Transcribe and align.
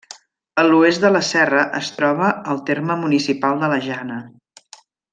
A 0.61 0.63
l'oest 0.67 1.03
de 1.07 1.11
la 1.15 1.21
serra 1.27 1.67
es 1.81 1.91
troba 1.99 2.31
el 2.57 2.65
terme 2.73 2.99
municipal 3.05 3.63
de 3.67 3.71
la 3.77 3.81
Jana. 3.89 4.21